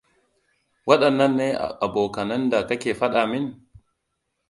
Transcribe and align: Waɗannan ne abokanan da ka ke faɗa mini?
Waɗannan 0.87 1.33
ne 1.39 1.47
abokanan 1.85 2.43
da 2.51 2.57
ka 2.67 2.75
ke 2.81 2.91
faɗa 2.99 3.21
mini? 3.31 3.51